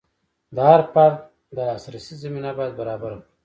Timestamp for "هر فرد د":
0.69-1.57